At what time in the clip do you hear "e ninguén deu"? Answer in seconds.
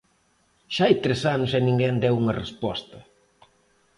1.57-2.15